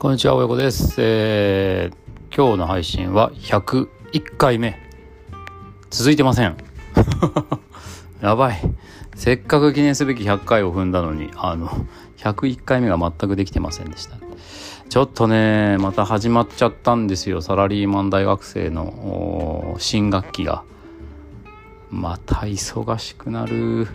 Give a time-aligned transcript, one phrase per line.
[0.00, 0.94] こんにちは、親子です。
[0.96, 3.88] えー、今日の配信は101
[4.38, 4.80] 回目。
[5.90, 6.56] 続いてません。
[8.22, 8.62] やばい。
[9.14, 11.68] せっかく記念すべき100回を踏んだのに、あの、
[12.16, 14.16] 101回目が全くできてませんでした。
[14.88, 17.42] ちょっとね、また始まっちゃったんですよ。
[17.42, 20.62] サラリーマン大学生の新学期が。
[21.90, 23.86] また忙しくなる。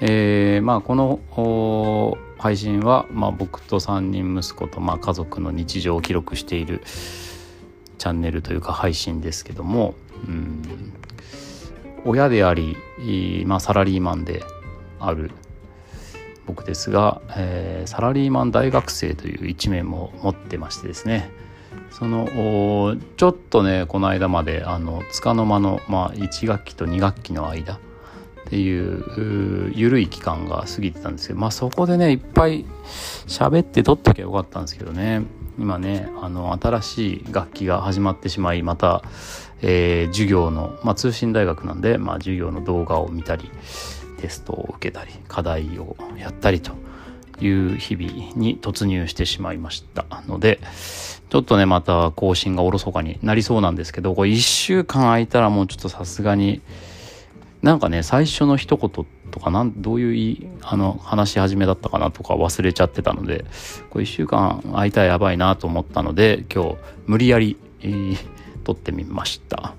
[0.00, 6.82] えー、まあこの配信は、まあ、僕と3人息子と、まあ、家族の日常を記録している
[7.98, 9.94] チャンネルというか配信ですけども、
[10.26, 10.92] うん、
[12.04, 12.76] 親であり、
[13.46, 14.42] まあ、サラリーマンで
[15.00, 15.30] ある
[16.46, 21.30] 僕ですが、えー、サラリーマン大学生という一面も持ってましてですね。
[21.90, 27.80] そのちょっとねこの間まであの束の間の、まあ、1学期と2学期の間
[28.46, 32.64] っていう緩い期間が過ぎてたんですけどまあそこでねいっぱい
[33.26, 35.22] 喋って撮っときゃよかったんですけどね。
[35.58, 39.02] 今ねあの新しい楽器が始まってしまいまた、
[39.62, 43.50] えー、授業の、まあ、通信大学なんで、まあ、授業の動画を見たり
[44.20, 46.72] テストを受けたり課題をやったりと
[47.40, 50.60] いう日々に突入してしまいましたので
[51.30, 56.60] ちょっとねまた更新がおろそかになりそうなんですけどこれ1週間空いたらもうちょっとさすがに
[57.66, 63.44] なんかね最初の一言とかなんどういうあの話し始めだったかなとか忘れちゃってたので
[63.90, 68.16] これ1週間空いたらやばいなと思ったので今日無理やり、えー、
[68.62, 69.74] 撮ってみました。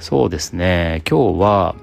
[0.00, 1.02] そうですね。
[1.08, 1.76] 今日は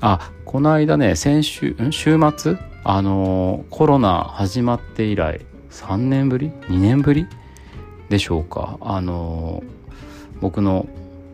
[0.00, 2.56] あこの間ね先週週末？
[2.82, 7.28] あのコロナ始まって以来3年ぶり？2年ぶり？
[8.08, 8.78] でしょうか。
[8.80, 9.62] あの
[10.40, 10.88] 僕の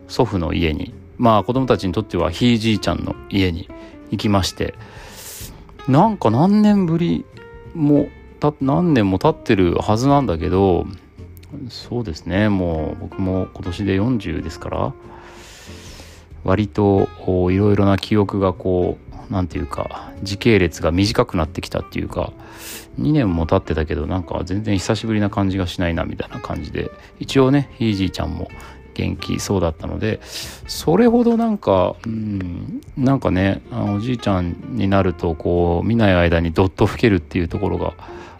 [0.07, 3.69] 祖父の家にまあ子供たちにとってはひいじいちゃんの家に
[4.09, 4.73] 行きまして
[5.87, 7.25] なんか何年ぶり
[7.75, 8.07] も
[8.39, 10.87] た何年も経ってるはずなんだけど
[11.69, 14.93] そうですねもう僕も今年で40ですから
[16.43, 17.09] 割と
[17.51, 22.31] いろいろな記憶がこう何て言うか時系列が短くなってきたっていうか
[22.99, 28.47] 2年も経ってたけどなんか全然久しぶりな感じがしないなみたいな感じで一応ねひいじいちゃんも
[28.99, 30.19] 元気そうだったので
[30.67, 37.93] それほどなんか、うん、なんかねおじいちゃんになるとこう見ない間にどっと老けるっていうところが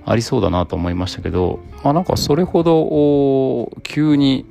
[0.06, 4.46] ありそうだなと思いましたけど、まあ、なんかそれほど急に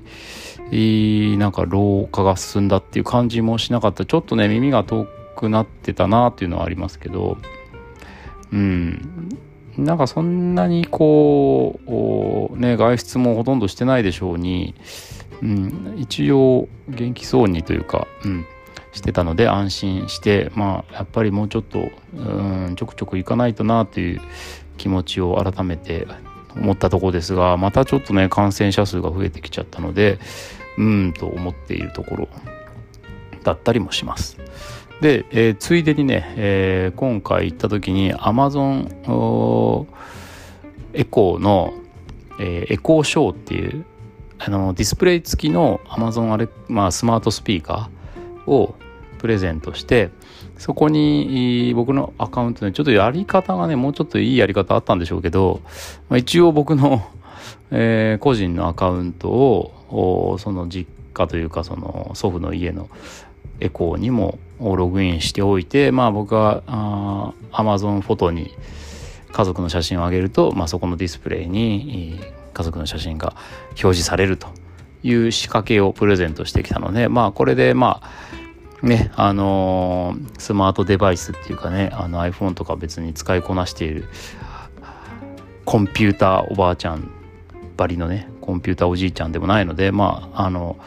[1.38, 4.04] なんか老化が進んだっていう感じもしなかった。
[4.04, 7.38] ちょっとね耳が遠くなってたなっていうのはありますけど
[8.52, 9.28] うん。
[9.76, 11.80] なんかそんなにこ
[12.52, 14.74] うね外出もほとんどしてないでしょうに
[15.42, 18.46] うん、一応元気そうにというか、うん、
[18.92, 22.20] してたので安心してまあやっぱりもうちょっと、う
[22.70, 24.20] ん、ちょくちょく行かないとなという
[24.76, 26.06] 気持ちを改めて
[26.56, 30.18] 思ったところですがまたちょっとね感染者数が増えてきちゃったので
[30.76, 32.28] うんと思っているところ
[33.44, 34.38] だったりもします。
[35.00, 39.86] で、えー、ついでにね、えー、今回行った時に Amazon
[40.92, 41.72] エコーの、
[42.40, 43.84] えー、エコーショーっていう
[44.38, 48.74] あのディスプレイ付きの Amazon あれ、まあ、スマートスピーカーを
[49.18, 50.10] プレゼントして
[50.58, 55.60] そこに僕のアカウントでちょっとやり方がねもうちょっといいやり方あったんでしょうけど、
[56.08, 57.06] まあ、一応僕の、
[57.70, 62.88] えー、個人のアカウントをその実家というかその祖父の家の
[63.60, 68.52] エコーにもログインしておいてまあ僕はあ Amazon フォトに
[69.32, 72.20] 家族の写真を上げると、まあ、そこのディスプレイに
[72.58, 73.34] 家族の写真が
[73.68, 74.48] 表示されると
[75.04, 78.02] いう仕掛けをプレゼントしてきたのでまあこれでま
[78.82, 84.08] あねあのー、スマートデバイスっていうかねあの iPhone とか別に使いこなしている
[85.64, 87.08] コンピューターおばあちゃん
[87.76, 90.78] ばりのねコンピューターおじいちゃんでもないのでまああの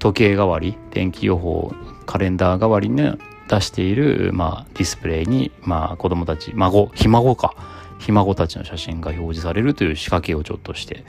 [0.00, 1.72] 時計代わり天気予報
[2.06, 7.77] カレンダー代わりに、ね、出している、まあ、ディスプレイに、まあ、子供たち孫ひ孫か。
[7.98, 11.04] ひ孫たちの写真が表示されるという仕掛けをちょっとして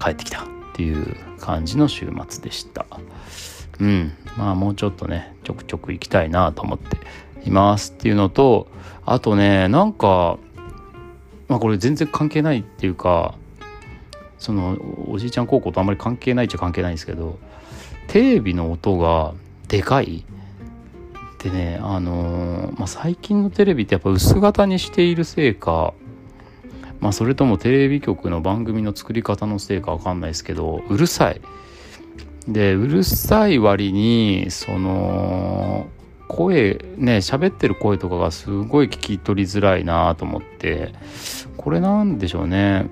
[0.00, 2.86] 帰ってきたっていう感じの週末でした。
[3.80, 4.12] うん。
[4.36, 6.98] まあもうちょっとねちょくちょく行きたいなと思って
[7.44, 8.68] いますっていうのと
[9.04, 10.38] あとねなんか
[11.48, 13.34] まあこれ全然関係ないっていうか
[14.38, 14.78] その
[15.08, 17.38] おじいちゃん高校とあんまり関係ないっちゃ関係ないんですけど
[18.08, 19.34] テレビの音が
[19.68, 20.24] でかい。
[21.42, 25.94] でねあのー、まあ、最近のテレビってやっぱ薄型にしているせいか
[27.00, 31.40] まあそれともテレビ局の番組の作り方のせいかわかんないですけどうるさい。
[32.48, 35.88] でうるさい割にその
[36.28, 40.94] 声ね喋ってる声とかがすごい聞き取りづらいなと思って
[41.56, 42.86] これなんでしょうね。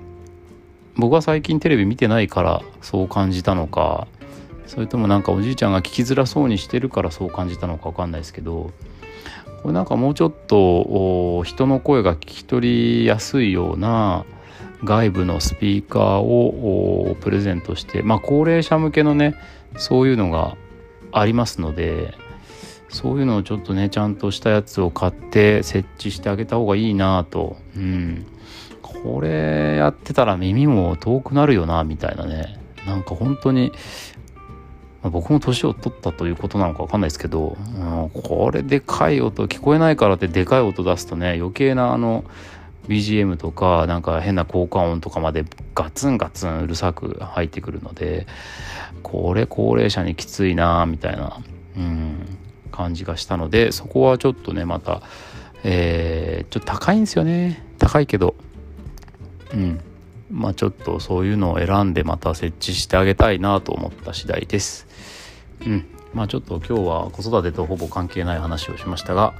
[0.95, 4.07] 僕は最近テレビ見てないからそう感じたのか
[4.67, 8.71] それともなんかおじいちゃんが聞きづらそうにしてるからそう感じたのか分かんないですけど
[9.61, 14.25] これなんかもうちょっと人の声が聞き取りやすいような
[14.83, 19.35] 外部のスピーカーをプレゼントしてまあ高齢者向けのね
[19.77, 20.55] そういうのが
[21.11, 22.13] ありますので
[22.89, 27.57] そういうのをちょっとねちゃんとしたやつを買って設置してあげた方がいいなと。
[27.75, 28.25] うん。
[28.81, 32.59] これやってたら耳も遠くなるよなみたいなね。
[32.87, 33.71] なんか本当に
[35.03, 42.25] ま、僕も年を取ったということなのか分かんないですけど、うん、これでかい音聞こえないからってでかい音出すとね余計なあの
[42.87, 48.25] BGM とかなんか変な効果音とかまでガツンガツンうるさく入ってくるので
[49.03, 51.39] これ高齢者にきついなみたいな、
[51.77, 52.37] うん、
[52.71, 55.03] 感じがしたのでそこはちょっとねまた、
[55.63, 57.63] えー、ちょっと高いんですよね。
[57.77, 58.35] 高いけど。
[59.53, 59.79] うん。
[60.31, 64.87] まあちょっとそういうのを選んでまた設置してあげたいなと思った次第です。
[65.65, 65.85] うん。
[66.13, 69.33] まあちょっと今日は子育てとほぼ関係ない話をしましたが、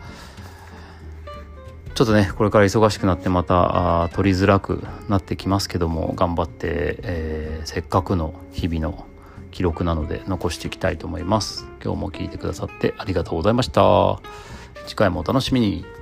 [1.95, 9.06] ちょっとね、これから忙しくなってまた取りづらくなってきますけども、頑張って、えー、せっかくの日々の
[9.51, 11.65] 記録なので残していきたいと思います。
[11.83, 14.21] 今日も聞いてくださってありがとうございました。
[14.88, 15.99] 次回もお楽しみに。